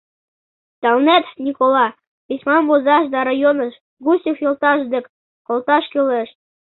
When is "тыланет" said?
0.81-1.25